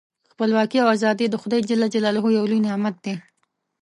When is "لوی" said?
2.51-2.59